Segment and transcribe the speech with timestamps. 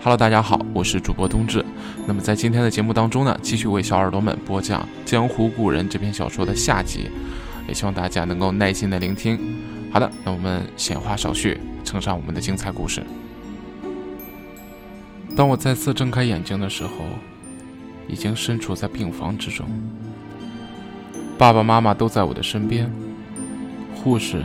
[0.00, 1.64] Hello，大家好，我是主播冬至。
[2.06, 7.10] 那么在今天的节目当中呢，继续为小耳朵们播讲《江湖故人》这篇小说的下集，
[7.66, 9.36] 也希望大家能够耐心的聆听。
[9.90, 13.02] 好的，那我们闲话少叙，呈上我们的精彩故事。
[15.36, 16.90] 当我再次睁开眼睛的时候，
[18.06, 19.66] 已经身处在病房之中，
[21.36, 22.88] 爸爸妈妈都在我的身边，
[23.96, 24.44] 护士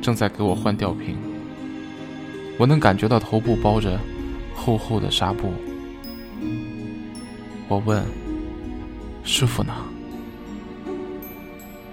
[0.00, 1.14] 正在给我换吊瓶，
[2.58, 4.00] 我能感觉到头部包着。
[4.58, 5.52] 厚厚的纱布，
[7.68, 8.04] 我问
[9.22, 9.72] ：“师傅呢？”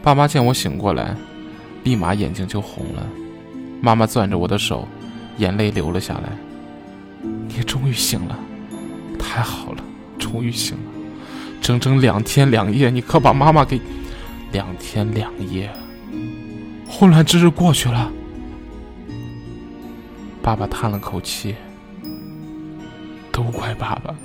[0.01, 1.15] 爸妈见我醒过来，
[1.83, 3.07] 立马眼睛就红了。
[3.81, 4.87] 妈妈攥着我的手，
[5.37, 6.35] 眼泪流了下来。
[7.47, 8.37] “你终于醒了，
[9.17, 9.83] 太好了，
[10.17, 10.91] 终于醒了！
[11.61, 13.79] 整整两天两夜，你可把妈妈给……
[14.51, 15.69] 两天两夜，
[16.87, 18.11] 混乱之日过去了。”
[20.41, 21.55] 爸爸叹了口气。
[23.35, 24.15] 都怪爸爸，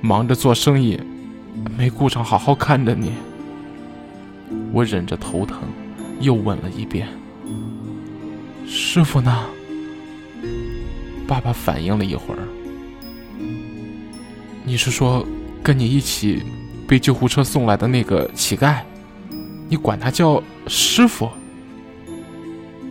[0.00, 0.98] 忙着做生意，
[1.76, 3.12] 没顾上好好看着你。
[4.72, 5.58] 我忍着头疼，
[6.18, 7.06] 又问了一遍
[8.66, 9.44] ：“师傅呢？”
[11.28, 12.40] 爸爸反应了一会儿
[14.64, 15.22] ：“你是说
[15.62, 16.42] 跟你一起
[16.88, 18.78] 被救护车送来的那个乞丐？
[19.68, 21.28] 你管他叫师傅？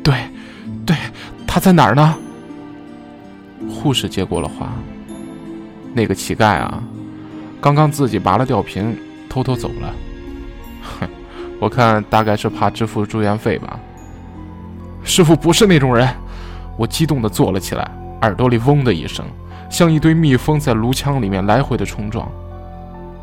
[0.03, 0.13] 对，
[0.85, 0.95] 对，
[1.47, 2.15] 他在哪儿呢？”
[3.67, 4.71] 护士接过了话。
[5.97, 6.83] 那个乞丐啊，
[7.59, 8.95] 刚刚自己拔了吊瓶，
[9.27, 9.93] 偷偷走了。
[10.83, 11.09] 哼，
[11.59, 13.79] 我看大概是怕支付住院费吧。
[15.03, 16.07] 师傅不是那种人，
[16.77, 17.89] 我激动地坐了起来，
[18.21, 19.25] 耳朵里嗡的一声，
[19.71, 22.29] 像一堆蜜蜂在颅腔里面来回的冲撞。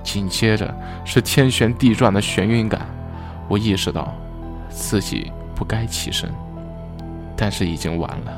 [0.03, 2.81] 紧接着是天旋地转的眩晕感，
[3.48, 4.12] 我意识到
[4.69, 6.28] 自己不该起身，
[7.36, 8.33] 但是已经晚了。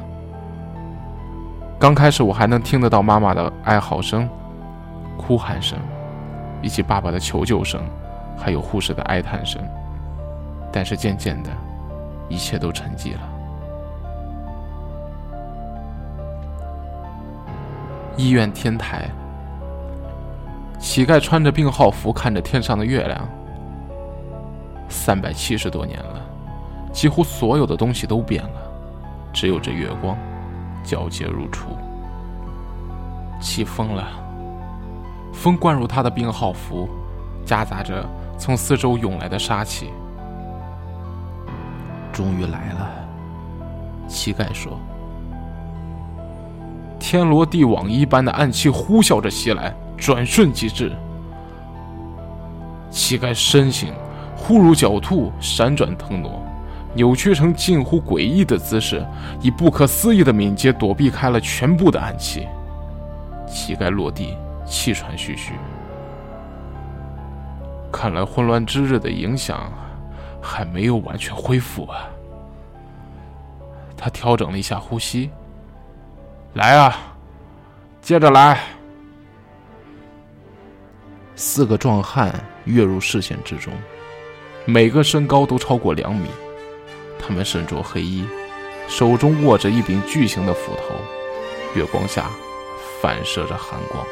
[1.87, 4.29] 刚开始我还能听得到妈妈的哀嚎声、
[5.17, 5.79] 哭喊声，
[6.60, 7.81] 以及爸爸的求救声，
[8.37, 9.62] 还有护士的哀叹声。
[10.72, 11.50] 但是渐渐的，
[12.28, 13.21] 一切都沉寂了。
[18.16, 19.09] 医院天台，
[20.81, 23.28] 乞丐穿着病号服，看着天上的月亮。
[24.89, 26.21] 三百七十多年了，
[26.93, 28.60] 几乎所有的东西都变了，
[29.33, 30.19] 只有这月光。
[30.84, 31.71] 皎洁如初，
[33.41, 34.08] 起风了。
[35.32, 36.88] 风灌入他的病号服，
[37.44, 38.04] 夹杂着
[38.38, 39.91] 从四周涌来的杀气。
[42.12, 42.91] 终于来了，
[44.08, 44.78] 乞丐说
[46.98, 50.92] ：“天罗地网一般的暗器呼啸着袭来，转瞬即至。
[52.91, 53.92] 乞丐身形
[54.34, 56.42] 忽如狡兔，闪转腾挪。”
[56.97, 59.06] 扭曲成近乎诡异的姿势，
[59.42, 62.48] 以不可思议的敏捷躲避开了全部的暗器。
[63.56, 64.37] 膝盖落地，
[64.67, 65.55] 气喘吁吁。
[67.91, 69.72] 看来混乱之日的影响
[70.43, 72.11] 还没有完全恢复啊。
[73.97, 75.31] 他调整了一下呼吸，
[76.53, 76.95] 来啊，
[78.03, 78.61] 接着来。
[81.34, 82.33] 四个壮汉
[82.65, 83.72] 跃入视线之中，
[84.66, 86.28] 每个身高都超过两米。
[87.19, 88.27] 他们身着黑衣，
[88.87, 90.95] 手中握着一柄巨型的斧头，
[91.75, 92.27] 月光下
[93.01, 94.05] 反射着寒光。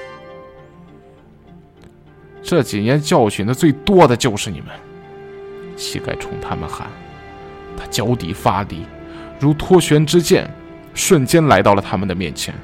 [2.43, 4.69] 这几年教训的最多的就是你们！
[5.77, 6.87] 乞丐冲他们喊，
[7.77, 8.85] 他脚底发力，
[9.41, 10.49] 如脱弦之箭，
[10.95, 12.55] 瞬间来到了他们的面前。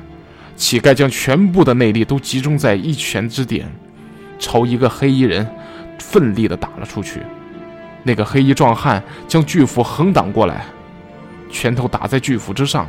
[0.55, 3.67] 乞丐将全部的内力都集中在一拳之点，
[4.39, 5.49] 朝一个黑衣人
[5.99, 7.23] 奋力的打了出去。
[8.03, 10.67] 那个黑衣壮汉将巨斧横挡过来，
[11.51, 12.87] 拳头打在巨斧之上，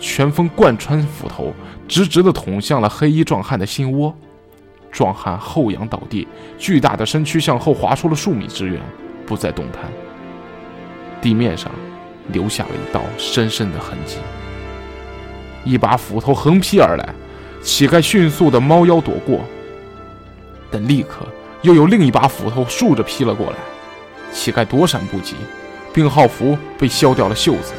[0.00, 1.52] 拳风贯穿斧头，
[1.86, 4.12] 直直的捅向了黑衣壮汉的心窝。
[4.90, 6.26] 壮汉后仰倒地，
[6.58, 8.80] 巨大的身躯向后滑出了数米之远，
[9.24, 9.84] 不再动弹。
[11.22, 11.70] 地面上
[12.32, 14.16] 留下了一道深深的痕迹。
[15.64, 17.14] 一把斧头横劈而来，
[17.62, 19.44] 乞丐迅速的猫腰躲过，
[20.72, 21.26] 但立刻
[21.62, 23.56] 又有另一把斧头竖着劈了过来。
[24.32, 25.36] 乞丐躲闪不及，
[25.92, 27.74] 病号服被削掉了袖子，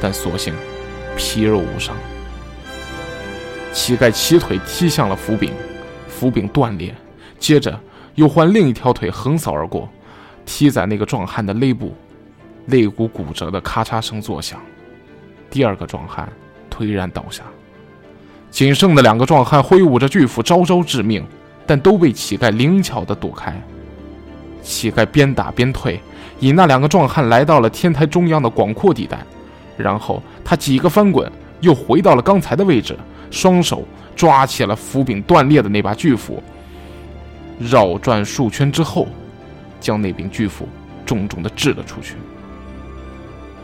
[0.00, 0.54] 但所幸
[1.16, 1.96] 皮肉无伤。
[3.72, 5.52] 乞丐起腿踢向了斧柄，
[6.08, 6.94] 斧柄断裂，
[7.38, 7.78] 接着
[8.14, 9.88] 又换另一条腿横扫而过，
[10.44, 11.94] 踢在那个壮汉的肋部，
[12.66, 14.60] 肋骨骨折的咔嚓声作响，
[15.50, 16.28] 第二个壮汉
[16.70, 17.42] 颓然倒下。
[18.50, 21.26] 仅剩的两个壮汉挥舞着巨斧，招招致命，
[21.66, 23.54] 但都被乞丐灵巧地躲开。
[24.62, 26.00] 乞丐边打边退，
[26.40, 29.18] 引那两个壮汉来到了天台中央的广阔地带，
[29.76, 32.96] 然后他几个翻滚，又回到了刚才的位置，
[33.32, 33.84] 双手
[34.14, 36.40] 抓起了斧柄断裂的那把巨斧，
[37.58, 39.08] 绕转数圈之后，
[39.80, 40.68] 将那柄巨斧
[41.04, 42.14] 重重的掷了出去。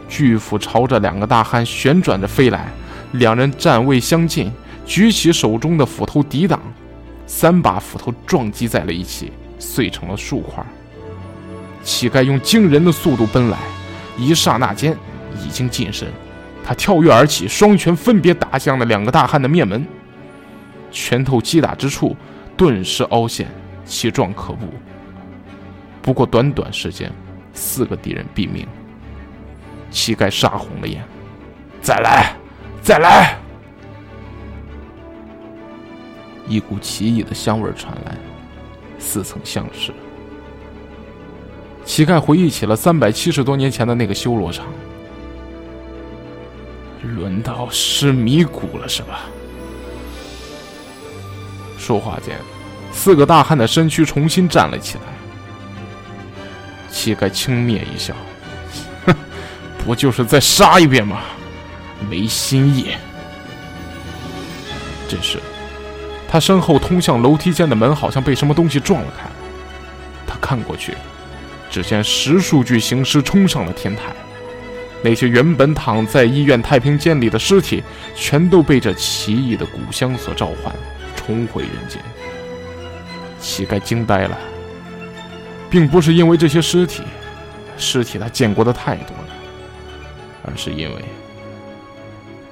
[0.08, 2.66] 巨斧朝着两个大汉旋转着飞来，
[3.12, 4.50] 两人站位相近，
[4.84, 6.60] 举起手中的斧头抵挡，
[7.28, 9.30] 三把斧头撞击在了一起，
[9.60, 10.66] 碎成了数块。
[11.84, 13.58] 乞丐用惊人的速度奔来，
[14.18, 14.96] 一刹那间
[15.44, 16.08] 已经近身，
[16.64, 19.84] 他跳跃而起，双拳分别打向了两个大汉的面门，
[20.90, 22.16] 拳头击打之处
[22.56, 23.48] 顿时凹陷，
[23.84, 24.66] 其状可怖。
[26.00, 27.12] 不过短短时间，
[27.52, 28.66] 四个敌人毙命。
[29.90, 31.04] 乞丐杀红了眼，
[31.82, 32.34] 再来，
[32.80, 33.36] 再来！
[36.48, 38.16] 一股奇异的香味传来，
[38.98, 39.92] 似曾相识。
[41.84, 44.64] 乞丐回忆起了三百七十多年前的那个修罗场。
[47.02, 49.20] 轮到失迷谷了，是吧？
[51.78, 52.38] 说话间，
[52.92, 55.04] 四个大汉的身躯重新站了起来。
[56.90, 58.14] 乞丐轻蔑一笑。
[59.04, 59.14] 哼
[59.84, 61.22] 不就是再杀一遍吗？
[62.08, 62.92] 没新意。
[65.08, 65.40] 这时，
[66.28, 69.28] 他身后通向楼梯间的门好像被什么东西撞了开。
[70.26, 70.96] 他看过去，
[71.68, 74.14] 只见十数具行尸冲上了天台。
[75.02, 77.82] 那些原本躺在医院太平间里的尸体，
[78.14, 80.74] 全都被这奇异的古香所召唤，
[81.16, 82.00] 重回人间。
[83.40, 84.38] 乞丐惊呆了，
[85.68, 87.02] 并不是因为这些尸体，
[87.76, 89.28] 尸体他见过的太多了。
[90.44, 91.04] 而是因为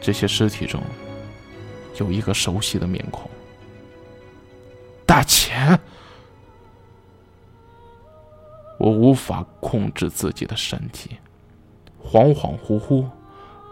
[0.00, 0.80] 这些尸体中
[1.98, 3.30] 有一个熟悉的面孔，
[5.04, 5.78] 大钱。
[8.78, 11.18] 我无法控制自己的身体，
[12.10, 13.04] 恍恍惚惚，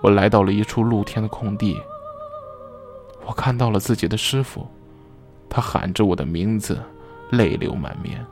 [0.00, 1.76] 我来到了一处露天的空地。
[3.26, 4.64] 我看到了自己的师傅，
[5.50, 6.80] 他喊着我的名字，
[7.30, 8.24] 泪流满面。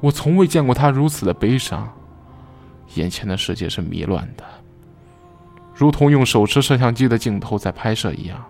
[0.00, 1.90] 我从未见过他如此的悲伤。
[2.96, 4.44] 眼前的世界是迷乱的，
[5.74, 8.44] 如同用手持摄像机的镜头在拍摄一样。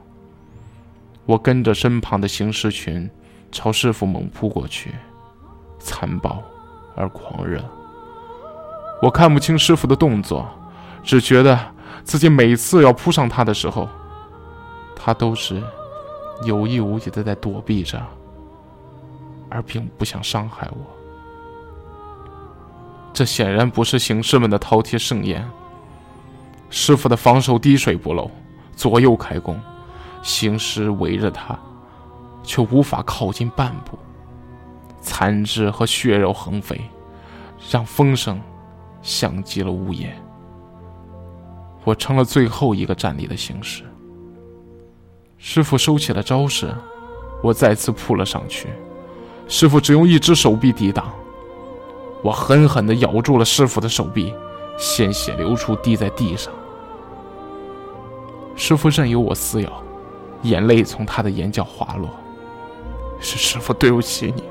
[1.26, 3.08] 我跟着身旁的行尸群
[3.52, 4.90] 朝师傅猛扑过去，
[5.78, 6.42] 残暴
[6.96, 7.62] 而狂热。
[9.02, 10.48] 我看不清师傅的动作，
[11.02, 11.58] 只觉得
[12.04, 13.88] 自己每次要扑上他的时候，
[14.94, 15.60] 他都是
[16.44, 18.00] 有意无意的在躲避着，
[19.50, 20.86] 而并不想伤害我。
[23.12, 25.44] 这显然不是行尸们的饕餮盛宴。
[26.70, 28.30] 师傅的防守滴水不漏，
[28.76, 29.60] 左右开弓，
[30.22, 31.58] 行尸围着他，
[32.44, 33.98] 却无法靠近半步。
[35.00, 36.80] 残肢和血肉横飞，
[37.68, 38.40] 让风声
[39.02, 40.16] 像极了屋檐。
[41.84, 43.82] 我成了最后一个站立的行尸。
[45.36, 46.72] 师傅收起了招式，
[47.42, 48.68] 我再次扑了上去。
[49.48, 51.12] 师傅只用一只手臂抵挡。
[52.22, 54.32] 我狠狠地咬住了师傅的手臂，
[54.78, 56.52] 鲜血流出，滴在地上。
[58.54, 59.82] 师傅任由我撕咬，
[60.42, 62.08] 眼泪从他的眼角滑落。
[63.18, 64.44] 是师傅对不起你，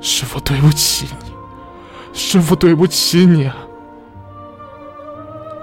[0.00, 1.29] 师傅对不起你，
[2.12, 3.56] 师傅对不起你啊！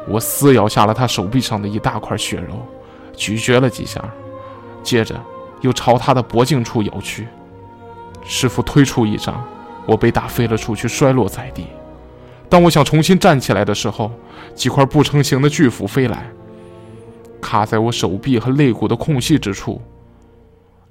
[0.07, 2.65] 我撕咬下了他手臂上的一大块血肉，
[3.15, 4.03] 咀嚼了几下，
[4.83, 5.21] 接着
[5.61, 7.27] 又朝他的脖颈处咬去。
[8.23, 9.43] 师傅推出一掌。
[9.87, 11.65] 我被打飞了出去，摔落在地。
[12.49, 14.11] 当我想重新站起来的时候，
[14.53, 16.29] 几块不成形的巨斧飞来，
[17.39, 19.81] 卡在我手臂和肋骨的空隙之处。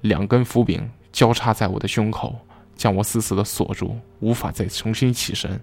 [0.01, 2.35] 两根斧柄交叉在我的胸口，
[2.77, 5.59] 将我死死的锁住，无法再重新起身。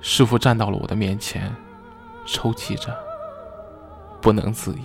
[0.00, 1.54] 师傅站到了我的面前，
[2.24, 2.96] 抽泣着，
[4.22, 4.82] 不能自已。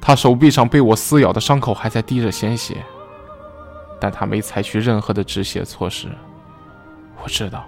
[0.00, 2.84] 他手臂上被我撕咬的伤口还在滴着鲜血。
[4.00, 6.06] 但他没采取任何的止血措施。
[7.20, 7.64] 我知道，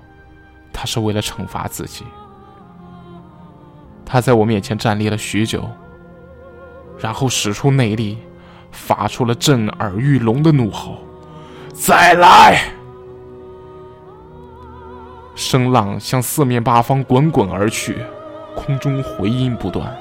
[0.72, 2.04] 他是为了惩罚自己。
[4.06, 5.68] 他在我面前站立了许久，
[7.00, 8.16] 然后使出内力，
[8.70, 10.98] 发出了震耳欲聋的怒吼
[11.72, 12.62] ：“再来！”
[15.34, 17.96] 声浪向四面八方滚滚而去，
[18.54, 19.96] 空中回音不断。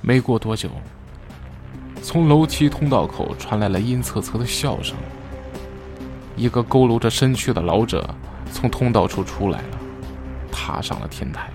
[0.00, 0.68] 没过多久，
[2.02, 4.96] 从楼梯通道口传来了阴恻恻的笑声。
[6.42, 8.12] 一个佝偻着身躯的老者
[8.50, 9.78] 从通道处出来了，
[10.50, 11.48] 踏上了天台。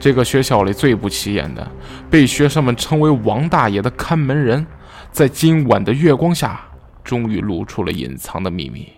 [0.00, 1.70] 这个学校里最不起眼的，
[2.10, 4.66] 被学生们称为“王大爷”的看门人，
[5.12, 6.60] 在今晚的月光下，
[7.04, 8.90] 终于露出了隐藏的秘密。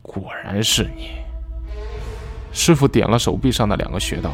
[0.00, 1.10] 果然是你，
[2.50, 4.30] 师傅点了手臂上的两个穴道，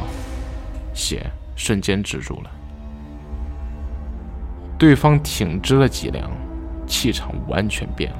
[0.93, 2.51] 血瞬间止住了。
[4.77, 6.31] 对方挺直了脊梁，
[6.91, 8.17] 气场完全变了。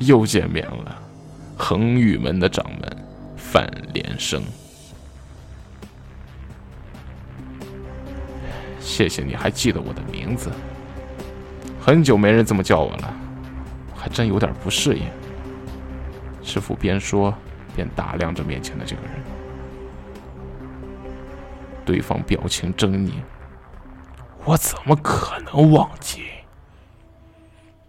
[0.00, 1.00] 又见面了，
[1.56, 2.96] 恒宇门的掌门
[3.36, 4.42] 范连生。
[8.80, 10.50] 谢谢你还记得我的名字，
[11.80, 13.14] 很久没人这么叫我了，
[13.94, 15.04] 还真有点不适应。
[16.42, 17.32] 师傅边说
[17.76, 19.12] 边打量着面前的这个人。
[21.84, 23.12] 对方表情狰狞，
[24.44, 26.22] 我怎么可能忘记？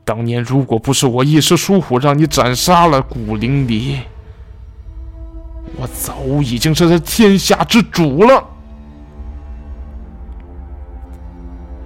[0.03, 3.99] 当年如果不是我一时疏忽，让你斩杀了古灵离，
[5.77, 8.43] 我早已经是这天下之主了。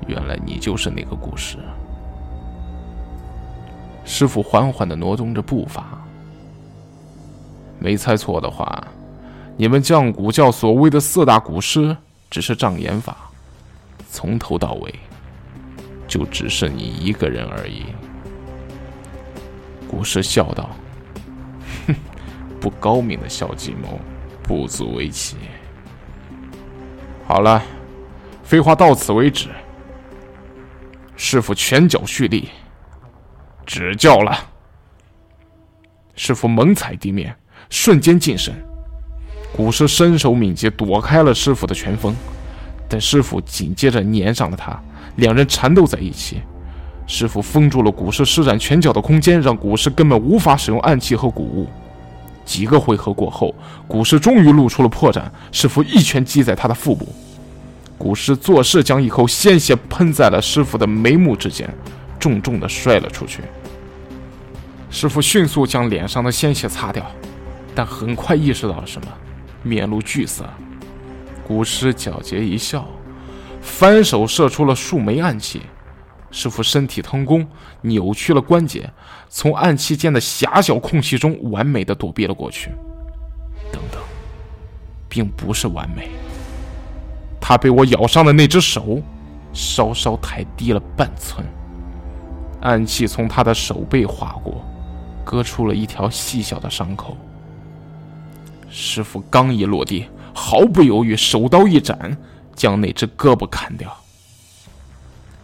[0.05, 1.57] 原来你就是那个故事。
[4.03, 5.85] 师傅缓缓的挪动着步伐，
[7.79, 8.85] 没猜错的话。
[9.55, 11.95] 你们降古教所谓的四大古师，
[12.29, 13.28] 只是障眼法，
[14.09, 14.93] 从头到尾，
[16.07, 17.85] 就只是你一个人而已。
[19.87, 20.69] 古师笑道
[21.87, 21.95] ：“哼，
[22.59, 23.99] 不高明的小计谋，
[24.43, 25.37] 不足为奇。
[27.25, 27.61] 好了，
[28.43, 29.49] 废话到此为止。
[31.15, 32.49] 师傅拳脚蓄力，
[33.65, 34.37] 指教了。”
[36.15, 37.35] 师傅猛踩地面，
[37.69, 38.53] 瞬间近身。
[39.55, 42.15] 古师身手敏捷，躲开了师傅的拳风，
[42.89, 44.77] 但师傅紧接着粘上了他，
[45.17, 46.41] 两人缠斗在一起。
[47.07, 51.67] 师傅封住了古尸施展拳脚的空间，让古尸根本无法使用暗器和古物。
[52.45, 53.53] 几个回合过后，
[53.87, 57.07] 古尸终于露出了破绽，师傅一拳击在他的腹部，
[57.97, 61.71] 古尸做事将一口鲜血喷在了师傅的眉目之间，
[62.19, 63.41] 重重的摔了出去。
[64.89, 67.05] 师傅迅速将脸上的鲜血擦掉，
[67.75, 69.07] 但很快意识到了什么。
[69.61, 70.47] 面露惧色，
[71.49, 72.85] 古师皎洁一笑，
[73.59, 75.63] 反手射出了数枚暗器。
[76.29, 77.43] 师傅身体腾空，
[77.81, 78.87] 扭曲了关节，
[79.29, 82.69] 从暗器间的狭小空隙中完美的躲避了过去。
[83.71, 83.99] 等等，
[85.09, 86.11] 并不是完美，
[87.41, 89.01] 他被我咬伤的那只手，
[89.51, 91.43] 稍稍抬低了半寸，
[92.61, 94.63] 暗器从他的手背划过，
[95.25, 97.17] 割出了一条细小的伤口。
[98.69, 100.05] 师傅刚一落地，
[100.41, 102.17] 毫不犹豫，手刀一斩，
[102.55, 103.93] 将那只胳膊砍掉。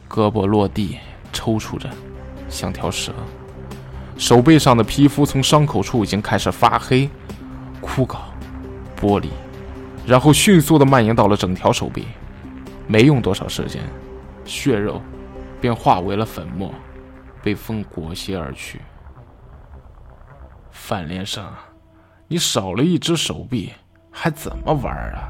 [0.10, 0.98] 胳膊落地，
[1.34, 1.90] 抽搐着，
[2.48, 3.14] 像条蛇。
[4.18, 7.10] 手背上的皮肤从伤口处已经开始发黑、
[7.82, 8.20] 枯槁、
[8.98, 9.30] 剥离，
[10.08, 12.08] 然后迅速的蔓延到了整条手臂。
[12.88, 13.84] 没用多少时间，
[14.46, 15.02] 血肉
[15.60, 16.74] 便化为了粉末，
[17.44, 18.80] 被风裹挟而去。
[20.72, 21.46] 范连生。
[22.28, 23.72] 你少了一只手臂，
[24.18, 25.30] 还怎么玩啊？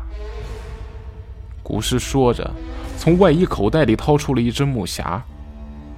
[1.64, 2.50] 古诗说着，
[3.00, 5.20] 从外衣口袋里掏出了一只木匣，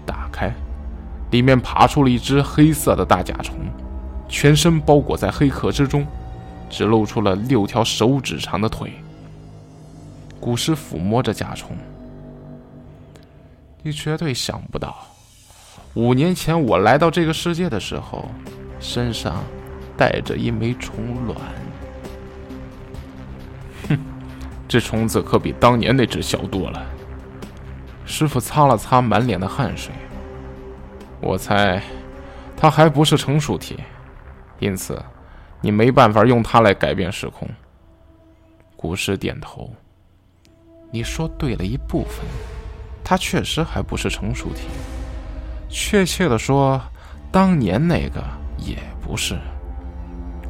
[0.05, 0.53] 打开，
[1.31, 3.57] 里面爬出了一只黑色的大甲虫，
[4.29, 6.07] 全身包裹在黑壳之中，
[6.69, 8.93] 只露出了六条手指长的腿。
[10.39, 11.75] 古诗抚摸着甲虫，
[13.83, 14.95] 你绝对想不到，
[15.95, 18.29] 五年前我来到这个世界的时候，
[18.79, 19.43] 身上。
[19.97, 21.35] 带着一枚虫卵，
[24.67, 26.85] 这虫子可比当年那只小多了。
[28.05, 29.93] 师傅擦了擦满脸的汗水，
[31.21, 31.81] 我猜，
[32.55, 33.77] 它还不是成熟体，
[34.59, 35.01] 因此，
[35.61, 37.47] 你没办法用它来改变时空。
[38.75, 39.69] 古尸点头，
[40.91, 42.25] 你说对了一部分，
[43.03, 44.67] 它确实还不是成熟体，
[45.67, 46.81] 确切的说，
[47.31, 48.23] 当年那个
[48.57, 49.37] 也不是。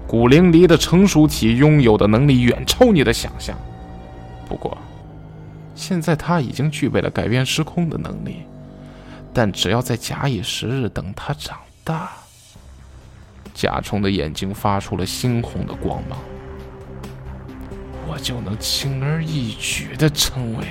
[0.07, 3.57] 古灵离的成熟体拥有的能力远超你的想象，
[4.47, 4.77] 不过，
[5.75, 8.43] 现在他已经具备了改变时空的能力。
[9.33, 12.11] 但只要再假以时日，等他长大，
[13.53, 16.17] 甲虫的眼睛发出了猩红的光芒，
[18.07, 20.65] 我就能轻而易举的成为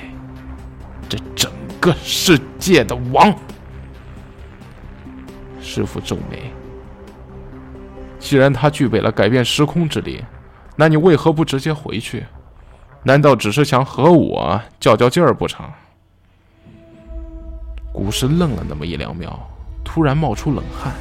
[1.09, 3.33] 这整个世界的王。
[5.61, 6.50] 师傅皱眉。
[8.18, 10.25] 既然他具备了改变时空之力，
[10.75, 12.26] 那你为何不直接回去？
[13.07, 15.65] 难道只是想和我较较劲儿不成？
[17.93, 19.49] 古诗愣了那么一两秒，
[19.85, 20.93] 突然冒出冷汗。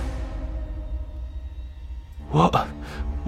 [2.29, 2.67] 我，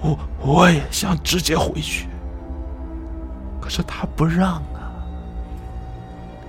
[0.00, 2.06] 我我也想直接回去，
[3.60, 4.94] 可是他不让啊。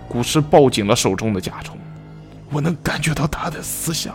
[0.07, 1.75] 古诗抱紧了手中的甲虫，
[2.51, 4.13] 我能感觉到他的思想，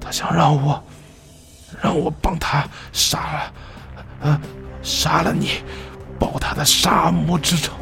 [0.00, 0.82] 他想让我，
[1.80, 3.52] 让我帮他杀了，
[4.22, 4.40] 呃，
[4.82, 5.62] 杀了你，
[6.18, 7.72] 报他的杀母之仇。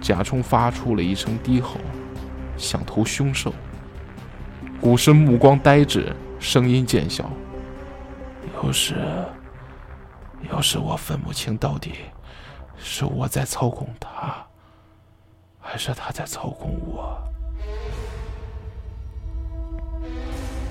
[0.00, 1.76] 贾充发出了一声低吼，
[2.56, 3.52] 想投凶兽。
[4.80, 7.30] 古诗目光呆滞，声音渐小。
[8.64, 8.96] 有时，
[10.50, 11.94] 有时我分不清到底
[12.76, 14.44] 是我在操控他，
[15.60, 17.16] 还是他在操控我。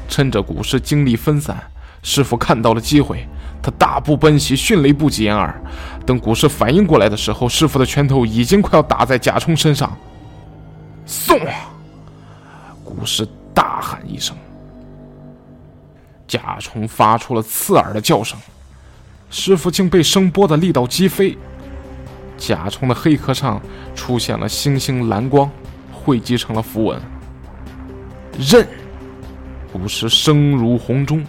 [0.10, 1.72] 趁着古诗精力分散，
[2.04, 3.26] 师傅看到了机会，
[3.62, 5.62] 他大步奔袭，迅雷不及掩耳。
[6.06, 9.96] 等古诗反应过来的时候，师傅的拳头已经快要打在甲虫身上。
[11.06, 11.40] 送！
[12.84, 14.36] 古诗大喊一声。
[16.28, 18.40] 甲虫发出了刺耳的叫声，
[19.30, 21.38] 师傅竟被声波的力道击飞。
[22.38, 23.62] 甲虫的黑壳上
[23.94, 25.52] 出现了星星蓝光，
[25.92, 27.00] 汇集成了符文。
[28.40, 28.66] 刃，
[29.72, 31.24] 古时声如洪钟，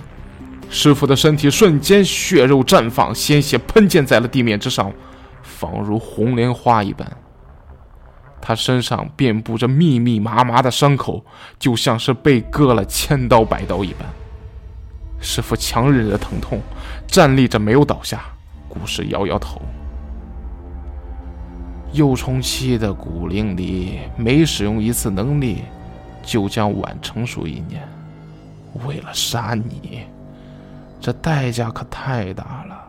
[0.73, 4.91] 师傅的身体瞬间血肉绽放，鲜血喷溅在了地面之上，
[5.43, 7.07] 仿如红莲花一般。
[8.41, 11.23] 他身上遍布着密密麻麻的伤口，
[11.59, 14.09] 就像是被割了千刀百刀一般。
[15.21, 16.59] 师傅强忍着疼痛，
[17.07, 18.25] 站立着没有倒下。
[18.67, 19.61] 古诗摇摇头。
[21.93, 25.59] 幼虫期的古灵里，每使用一次能力，
[26.23, 27.87] 就将晚成熟一年。
[28.87, 30.01] 为了杀你，
[31.03, 32.81] 这代价可太大了。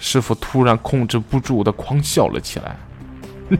[0.00, 2.76] 师傅突然控制不住的狂笑了起来。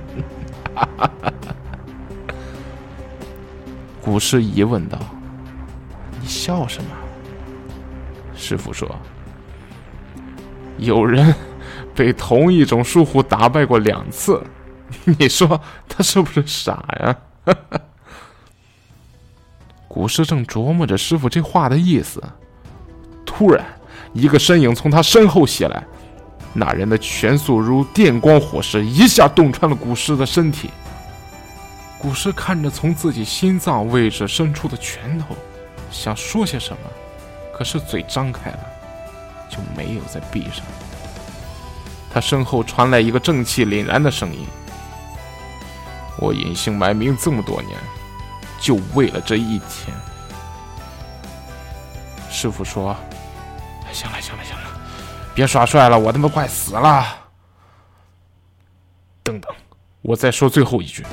[4.03, 4.99] 古诗疑问道。
[6.21, 6.91] 你笑什么？
[8.35, 8.91] 师傅说
[10.79, 11.33] ：“有人
[11.95, 14.43] 被同一种疏忽打败过两次，
[15.05, 17.17] 你说他是不是傻呀？”
[19.95, 22.21] 古诗正琢磨着师傅这话的意思，
[23.25, 23.65] 突然，
[24.13, 25.85] 一个身影从他身后袭来，
[26.53, 30.69] 那人的拳速如电光火石，一下洞穿了古诗的身体。
[31.97, 35.37] 古诗看着从自己心脏位置伸出的拳头。
[35.93, 36.91] 想说些什么，
[37.57, 38.59] 可是嘴张开了，
[39.49, 40.65] 就没有再闭上。
[42.13, 44.45] 他身后传来一个正气凛然的声音
[46.19, 47.79] ：“我隐姓埋名这么多年，
[48.61, 49.95] 就为了这一天。”
[52.31, 52.97] 师傅说
[53.93, 54.63] ：“行了，行了，行了，
[55.35, 57.07] 别耍帅了，我他妈快死了。”
[59.23, 59.51] 等等，
[60.03, 61.07] 我再说最后一句，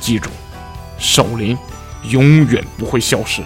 [0.00, 0.30] 记住，
[0.98, 1.58] 少林
[2.04, 3.42] 永远不会消失。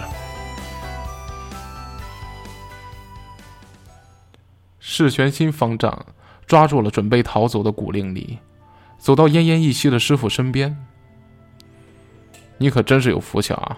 [4.79, 6.05] 释玄心方丈
[6.45, 8.39] 抓住了准备逃走的古灵离，
[8.97, 10.86] 走到奄奄一息的师傅身边。
[12.57, 13.77] 你可真是有福气啊！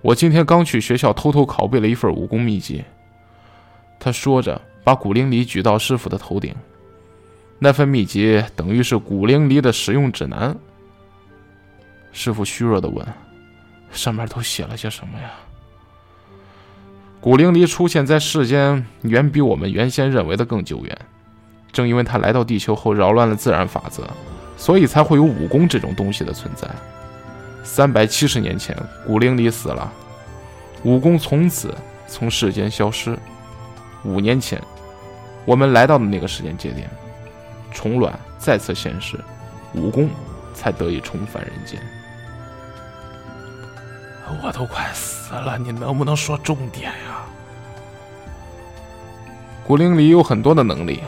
[0.00, 2.84] 我今天刚去学校偷偷拷贝了一份武功秘籍。
[3.98, 6.54] 他说着，把古灵离举到师傅的头顶。
[7.58, 10.54] 那份秘籍等于是古灵离的使用指南。
[12.12, 13.06] 师傅虚弱的问
[13.90, 15.30] ：“上面都写了些什么呀？”
[17.20, 20.98] 古灵离出现在世间，远比我们原先认为的更久远。
[21.72, 24.06] 正因为他来到地球后扰乱了自然法则，
[24.56, 26.68] 所以才会有武功这种东西的存在。
[27.64, 29.90] 三百七十年前，古灵离死了，
[30.84, 31.74] 武功从此
[32.06, 33.18] 从世间消失。
[34.04, 34.62] 五年前，
[35.46, 36.88] 我们来到的那个时间节点，
[37.72, 39.18] 虫卵再次现世，
[39.72, 40.10] 武功
[40.52, 41.80] 才得以重返人间。
[44.42, 47.24] 我都快死了，你能不能说重点呀？
[49.66, 51.02] 古灵里有很多的能力，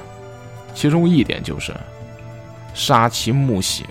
[0.74, 1.74] 其中一点就是
[2.72, 3.84] 杀其木血，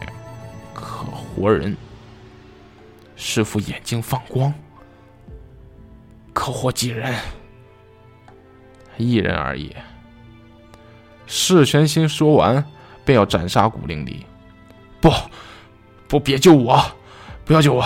[0.73, 1.78] 可活人。
[3.15, 4.54] 师傅眼睛放光，
[6.34, 7.15] 可活几人？
[8.97, 9.75] 一人而已。
[11.28, 12.63] 释玄心说完，
[13.04, 14.25] 便要斩杀古灵里。
[15.01, 15.12] 不，
[16.08, 16.84] 不，别救我！
[17.43, 17.86] 不要救我！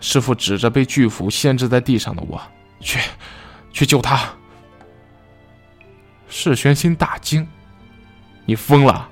[0.00, 2.40] 师傅指着被巨斧限制在地上的我，
[2.80, 3.00] 去，
[3.72, 4.28] 去救他。
[6.28, 7.46] 释玄心大惊
[8.46, 9.08] ：“你疯了？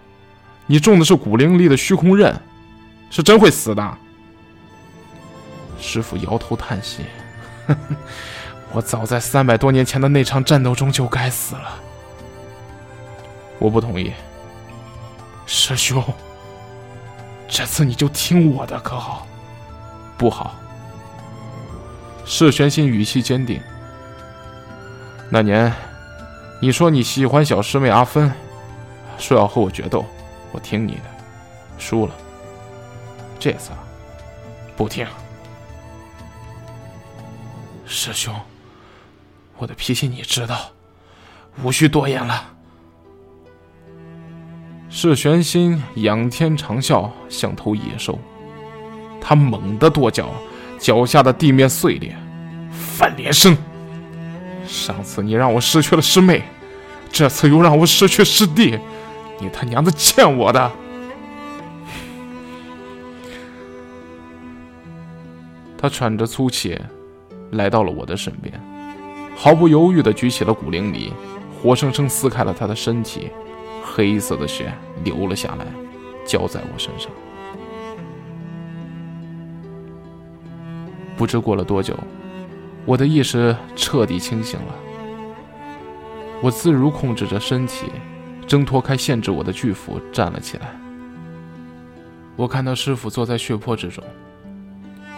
[0.67, 2.41] 你中的是古灵力的虚空刃，
[3.11, 3.99] 是真会死的。”
[5.79, 7.05] 师傅摇头叹息
[8.73, 11.81] ：“我早在三百多年前的那场战斗中就该死了。”
[13.59, 14.13] 我不同意，
[15.47, 16.03] 师兄，
[17.49, 19.27] 这次你就听我的，可好？
[20.19, 20.55] 不好。
[22.25, 23.61] 释玄心语气坚定。
[25.31, 25.73] 那年，
[26.61, 28.33] 你说你喜欢小师妹阿芬，
[29.17, 30.05] 说要和我决斗，
[30.53, 31.03] 我听你的。
[31.79, 32.13] 输了。
[33.39, 33.71] 这次
[34.77, 35.07] 不听。
[37.87, 38.35] 师兄，
[39.57, 40.73] 我的脾气你知道，
[41.63, 42.53] 无需多言了。
[44.89, 48.19] 释玄心仰天长啸，像头野兽，
[49.21, 50.31] 他猛地跺脚，
[50.79, 52.17] 脚下的地面碎裂。
[52.99, 53.57] 范连生，
[54.67, 56.43] 上次你让我失去了师妹，
[57.13, 58.79] 这次又让我失去师弟，
[59.39, 60.73] 你他娘的欠我的！
[65.79, 66.81] 他喘着粗气，
[67.57, 68.53] 来到了我的身边，
[69.35, 71.13] 毫不犹豫地举起了古灵里，
[71.61, 73.31] 活生生撕开了他的身体。
[73.89, 74.71] 黑色的血
[75.05, 75.65] 流了下来，
[76.27, 77.11] 浇在我身上。
[81.17, 81.97] 不知过了多久，
[82.85, 84.75] 我的意识彻底清醒了。
[86.43, 87.87] 我自如控制着身体，
[88.47, 90.67] 挣脱开限制我的巨斧，站了起来。
[92.35, 94.05] 我看到师傅坐在血泊之中，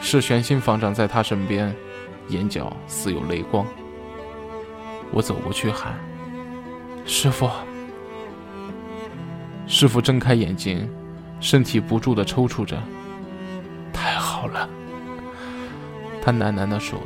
[0.01, 1.74] 是玄心方丈在他身边，
[2.29, 3.67] 眼角似有泪光。
[5.11, 5.95] 我走过去喊
[7.07, 7.49] ：“师傅。”
[9.67, 10.88] 师傅睁开眼睛，
[11.41, 12.83] 身体不住的抽搐着。
[13.93, 14.69] 太好了，
[16.23, 16.99] 他喃喃的说：“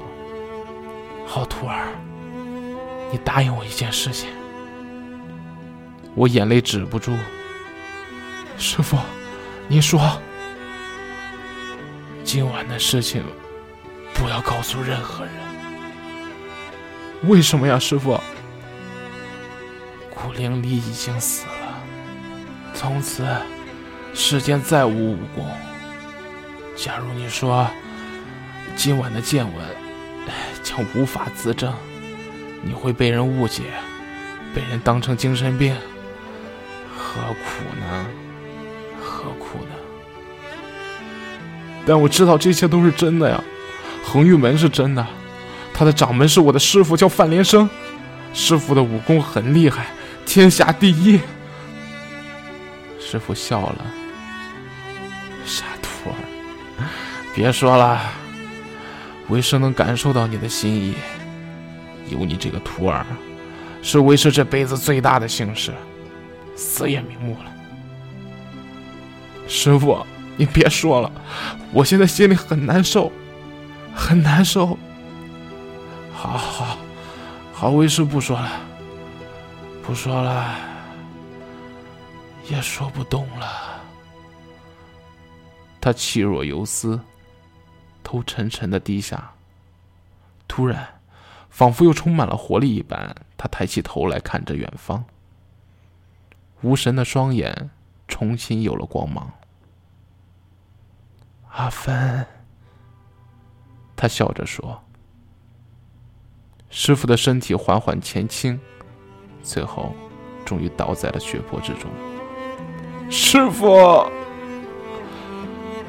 [1.27, 1.89] 好徒儿，
[3.11, 4.29] 你答应我一件事情。”
[6.15, 7.13] 我眼泪止不住。
[8.59, 8.99] 师傅，
[9.67, 10.01] 您说，
[12.23, 13.25] 今晚的事情
[14.23, 15.35] 不要告诉任何人。
[17.25, 18.21] 为什么呀，师傅？
[20.09, 21.53] 古灵里已经死了。
[22.73, 23.27] 从此，
[24.15, 25.45] 世间再无武功。
[26.77, 27.67] 假如你说
[28.77, 29.67] 今晚的见闻
[30.63, 31.75] 将无法自证，
[32.63, 33.65] 你会被人误解，
[34.55, 35.75] 被人当成精神病，
[36.97, 38.07] 何苦呢？
[39.03, 39.75] 何苦呢？
[41.85, 43.43] 但我知道这些都是真的呀，
[44.03, 45.07] 恒玉门是真的，
[45.73, 47.69] 他的掌门是我的师傅，叫范连生，
[48.35, 49.87] 师傅的武功很厉害，
[50.27, 51.21] 天下第一。
[53.01, 53.85] 师傅笑了，
[55.45, 56.85] 傻徒儿，
[57.35, 58.01] 别说了，
[59.29, 60.95] 为师能感受到你的心意。
[62.09, 63.07] 有你这个徒儿，
[63.83, 65.73] 是为师这辈子最大的幸事，
[66.57, 67.53] 死也瞑目了。
[69.49, 70.05] 师傅，
[70.37, 71.11] 你别说了，
[71.73, 73.13] 我现在心里很难受，
[73.95, 74.77] 很难受。
[76.13, 76.79] 好好
[77.53, 78.51] 好，为师不说了，
[79.83, 80.55] 不说了。
[82.51, 83.81] 也说不动了。
[85.81, 87.01] 他气若游丝，
[88.03, 89.33] 头沉沉的低下。
[90.49, 91.01] 突然，
[91.51, 95.05] 仿佛又充满了活力一般，他抬起头来看着远方。
[96.63, 97.71] 无神的双眼
[98.07, 99.33] 重新有了光芒。
[101.51, 102.27] 阿芬，
[104.03, 104.83] 他笑着说
[106.71, 108.59] ：“师傅的身体缓缓前倾，
[109.45, 109.95] 最后
[110.45, 111.89] 终于倒在了血泊之中。”
[113.09, 114.05] 师傅，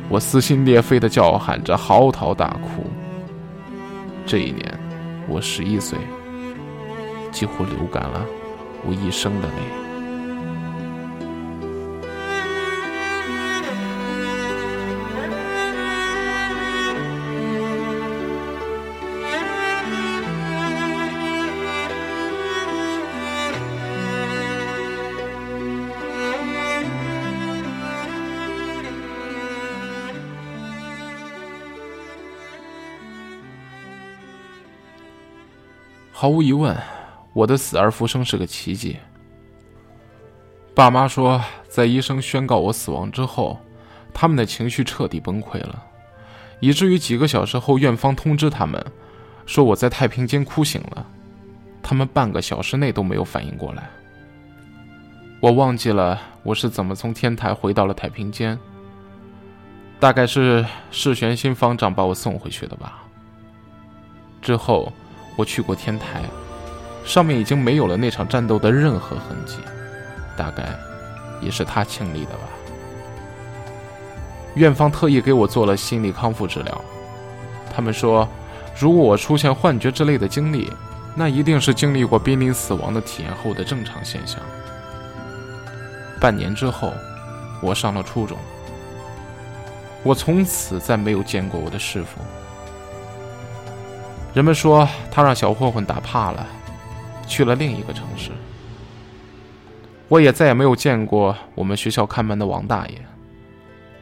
[0.10, 2.86] 我撕心裂肺的叫喊着，嚎啕大哭。
[4.28, 4.80] 这一年，
[5.28, 5.98] 我十一岁，
[7.32, 8.24] 几乎流干了
[8.86, 9.83] 我一生的泪。
[36.24, 36.74] 毫无疑问，
[37.34, 38.96] 我的死而复生是个奇迹。
[40.74, 43.60] 爸妈说，在医生宣告我死亡之后，
[44.14, 45.84] 他们的情绪彻底崩溃了，
[46.62, 48.82] 以至于几个小时后，院方通知他们，
[49.46, 51.06] 说我在太平间哭醒了。
[51.82, 53.90] 他们半个小时内都没有反应过来。
[55.42, 58.58] 我忘记了我是怎么从天台回到了太平间，
[60.00, 63.04] 大概是世玄心方丈把我送回去的吧。
[64.42, 64.90] 之后。
[65.36, 66.24] 我去过天台，
[67.04, 69.58] 上面已经没有了那场战斗的任何痕迹，
[70.38, 70.78] 大概
[71.42, 72.42] 也是他清理的吧。
[74.56, 76.82] 院方特意给我做了心理康复治疗，
[77.76, 78.28] 他们说，
[78.80, 80.72] 如果我出现幻觉之类的经历，
[81.16, 84.40] 那一定是经历过濒临死亡的体验后的正常现象。
[86.20, 86.94] 半年之后，
[87.62, 88.38] 我上了初中，
[90.04, 92.22] 我从此再没有见过我的师傅。
[94.34, 96.48] 人们说他让小混混打怕了，
[97.28, 98.32] 去了另一个城市。
[100.08, 102.98] 我也再也没有见过我们学校看门的王大爷，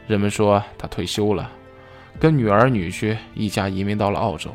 [0.07, 1.51] 人们说他退休了，
[2.19, 4.49] 跟女儿女婿一家移民到了澳洲。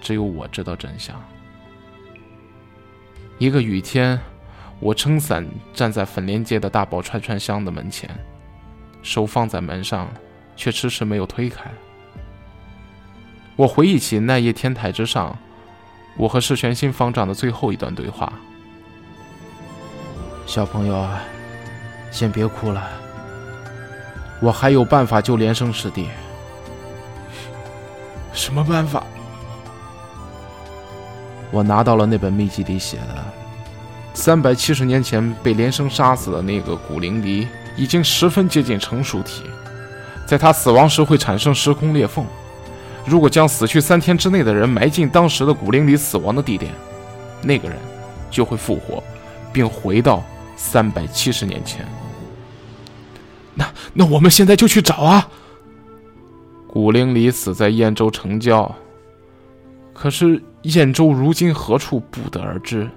[0.00, 1.14] 只有我知道真相。
[3.38, 4.18] 一个雨天，
[4.80, 8.08] 我撑伞站在粉莲街的大宝串串香的门前，
[9.02, 10.08] 手放在门上，
[10.56, 11.70] 却迟迟没有推开。
[13.56, 15.36] 我回忆起那夜天台之上，
[16.16, 18.32] 我和释玄心方丈的最后一段对话
[20.46, 21.20] ：“小朋友啊，
[22.10, 22.82] 先别哭了，
[24.40, 26.08] 我还有办法救连生师弟。
[28.32, 29.04] 什么办法？”
[31.52, 33.22] 我拿到了那本秘籍里写的，
[34.14, 39.42] 三百七十年前被连生杀死的那个古灵离，已经十分接近成熟体，
[40.26, 42.24] 在他死亡时会产生时空裂缝。
[43.04, 46.72] 如果将死去三天之内的人埋进当时的古灵离死亡的地点，
[47.42, 47.76] 那个人
[48.30, 49.02] 就会复活，
[49.52, 50.22] 并回到
[50.56, 51.86] 三百七十年前。
[53.54, 55.28] 那那我们现在就去找啊！
[56.66, 58.74] 古灵离死在燕州城郊。
[59.92, 62.88] 可是燕州如今何处，不得而知。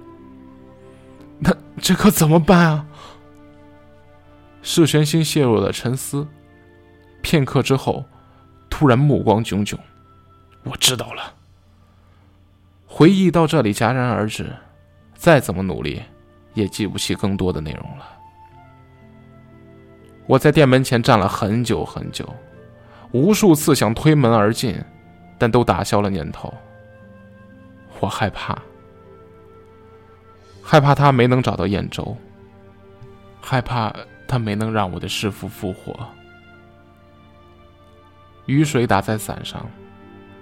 [1.40, 2.86] 那这可怎么办啊？
[4.62, 6.26] 释玄心陷入了沉思，
[7.22, 8.06] 片刻之后，
[8.70, 9.78] 突然目光炯炯。
[10.66, 11.34] 我知道了。
[12.86, 14.54] 回忆到这里戛然而止，
[15.16, 16.02] 再怎么努力，
[16.54, 18.06] 也记不起更多的内容了。
[20.28, 22.28] 我在店门前站了很久很久，
[23.12, 24.76] 无数次想推门而进，
[25.38, 26.54] 但都打消了念头。
[28.00, 28.58] 我害怕，
[30.64, 32.18] 害怕他没能找到燕州，
[33.40, 33.94] 害怕
[34.28, 35.96] 他没能让我的师傅复活。
[38.48, 39.66] 雨水打在伞上，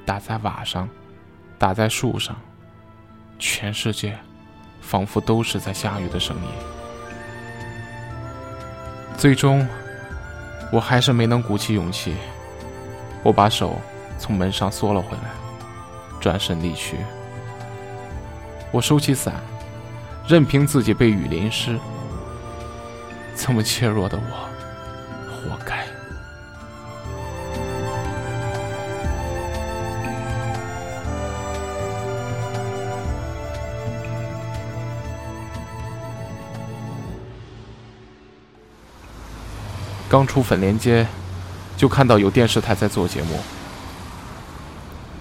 [0.06, 0.88] 打在瓦上，
[1.58, 2.36] 打在树上，
[3.40, 4.18] 全世界
[4.82, 6.44] 仿佛都是在下雨的声音。
[9.18, 9.66] 最终，
[10.72, 12.16] 我还是没能鼓起勇气，
[13.24, 13.80] 我把手
[14.18, 15.30] 从门上缩了回来，
[16.20, 16.98] 转身离去。
[18.72, 19.36] 我收起伞，
[20.28, 21.80] 任凭自己被雨淋湿。
[23.36, 24.50] 这么怯弱的我，
[25.32, 25.83] 活该。
[40.14, 41.04] 刚出粉莲街，
[41.76, 43.30] 就看到有电视台在做节目。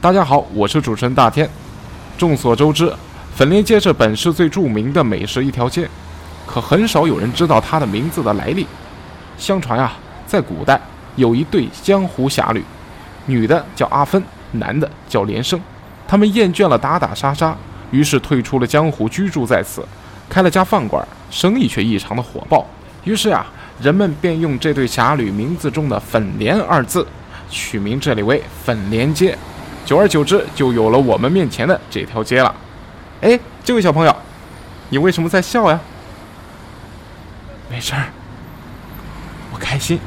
[0.03, 1.49] 大家好，我是主持人大天。
[2.19, 2.95] 众所周知。
[3.35, 5.89] 粉莲街是本市最著名的美食一条街，
[6.47, 8.67] 可很少有人知道它的名字的来历。
[9.39, 9.95] 相传啊，
[10.27, 10.79] 在古代
[11.17, 12.63] 有一对江湖侠侣，
[13.25, 15.59] 女的叫阿芬，男的叫连生。
[16.07, 17.57] 他们厌倦了打打杀杀，
[17.91, 19.83] 于是退出了江湖，居住在此，
[20.29, 22.67] 开了家饭馆，生意却异常的火爆。
[23.05, 23.47] 于是啊，
[23.83, 27.05] 人们便用这对侠侣名字中的“粉莲”二字，
[27.51, 29.37] 取名这里为粉莲街。
[29.85, 32.55] 久而久之，就有了我们面前的这条街了。
[33.23, 34.17] 哎，这位小朋友，
[34.89, 35.81] 你为什么在笑呀？
[37.69, 38.05] 没事儿，
[39.53, 39.99] 我开心。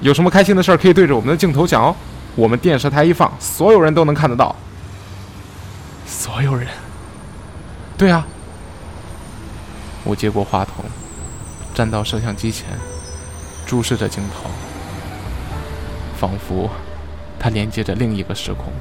[0.00, 1.94] 有什么开心的事儿可以对着我们的镜头讲哦，
[2.34, 4.56] 我们电视台一放，所有人都能看得到。
[6.06, 6.66] 所有人，
[7.98, 8.26] 对啊。
[10.02, 10.82] 我接过话筒，
[11.74, 12.66] 站到摄像机前，
[13.66, 14.50] 注视着镜头，
[16.18, 16.70] 仿佛
[17.38, 18.72] 它连接着另一个时空。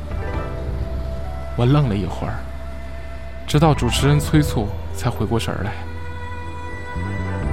[1.55, 2.35] 我愣了一会儿，
[3.47, 5.71] 直到主持人催促，才回过神来。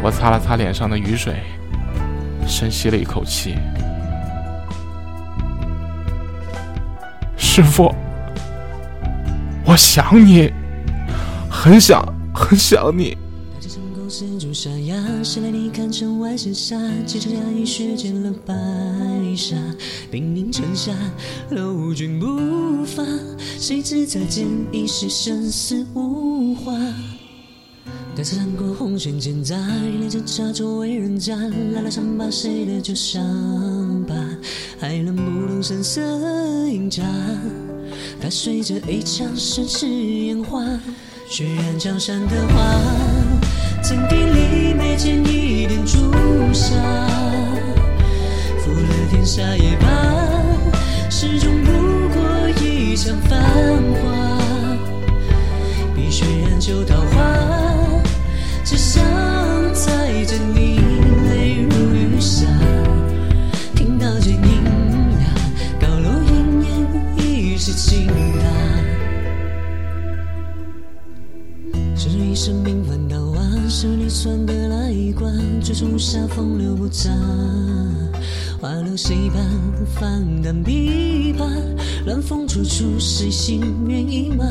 [0.02, 1.42] 我擦了擦脸上的雨水，
[2.46, 3.56] 深吸了一口气。
[7.36, 7.94] 师傅，
[9.64, 10.52] 我想你，
[11.50, 13.16] 很想，很想你。
[14.08, 16.80] 四柱沙哑，谁来你看城外厮杀？
[17.04, 18.54] 几场压抑血溅了白
[19.36, 19.54] 纱，
[20.10, 20.94] 兵临城下，
[21.50, 23.04] 楼军不发。
[23.58, 26.72] 谁知再见已是生死无话。
[28.16, 29.56] 待此战过红尘千载，
[29.98, 31.36] 连着茶周围人家，
[31.74, 33.22] 拉拉伤疤谁的旧伤
[34.08, 34.14] 疤？
[34.78, 36.00] 还能不能声色
[36.68, 37.04] 饮茶？
[38.20, 40.64] 踏碎这一场盛世烟花，
[41.28, 43.07] 血染江山的花。
[43.82, 46.12] 曾给里眉间一点朱
[46.52, 46.74] 砂，
[48.58, 49.88] 负了天下也罢，
[51.08, 51.72] 始终不
[52.08, 53.40] 过一场繁
[54.02, 54.38] 华。
[55.94, 58.02] 碧血染旧桃花，
[58.64, 59.02] 只想
[59.72, 60.80] 再见你
[61.30, 62.46] 泪如雨下。
[63.74, 64.40] 听到剑音
[65.20, 65.26] 呀，
[65.80, 68.57] 高楼烟烟已是倾塌。
[73.80, 77.08] 是你算得来一关，最终无暇风流不杂。
[78.60, 79.40] 花落谁伴？
[79.94, 81.48] 翻淡琵琶，
[82.04, 84.44] 乱风处处，谁心猿意马？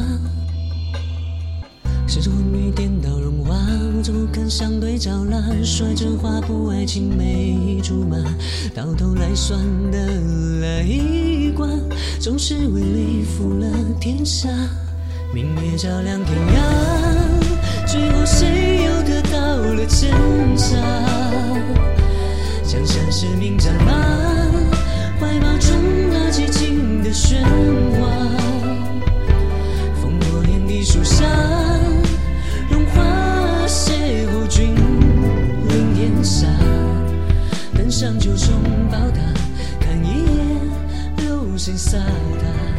[2.07, 3.53] 世中昏雨颠倒荣华，
[3.93, 5.61] 无着不肯相对照览。
[5.61, 8.15] 说真话不爱青梅竹马，
[8.73, 9.59] 到头来算
[9.91, 10.07] 得
[10.61, 11.69] 来一关，
[12.21, 13.67] 终是为利负了
[13.99, 14.47] 天下。
[15.33, 17.26] 明月照亮天涯。
[18.25, 20.11] 谁又得到了真
[20.57, 20.77] 相？
[22.63, 23.93] 江山是名战马，
[25.19, 25.71] 怀抱中
[26.11, 27.41] 那寂静的喧
[27.97, 28.07] 哗。
[30.01, 31.23] 烽火连地，树下
[32.69, 33.01] 荣华，
[33.67, 34.75] 邂逅君
[35.69, 36.47] 临天下，
[37.73, 39.21] 登上九重宝塔，
[39.79, 40.59] 看一眼
[41.17, 42.76] 流星飒沓。